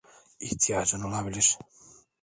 [0.39, 1.57] İhtiyacın olabilir.